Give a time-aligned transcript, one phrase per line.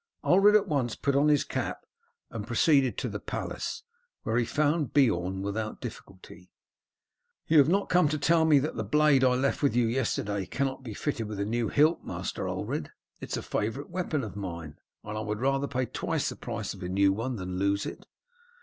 [0.23, 1.85] Ulred at once put on his cap
[2.31, 3.83] and proceeded to the palace,
[4.23, 6.49] where he found Beorn without difficulty.
[7.45, 10.47] "You have not come to tell me that the blade I left with you yesterday
[10.47, 12.89] cannot be fitted with a new hilt, Master Ulred?
[13.19, 16.73] It is a favourite weapon of mine, and I would rather pay twice the price
[16.73, 18.07] of a new one than lose it."